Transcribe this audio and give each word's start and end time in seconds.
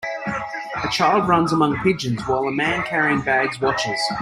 A 0.83 0.87
child 0.89 1.27
runs 1.27 1.53
among 1.53 1.77
pigeons, 1.83 2.23
while 2.25 2.45
a 2.47 2.51
man 2.51 2.81
carrying 2.87 3.21
bags 3.21 3.61
watches. 3.61 4.01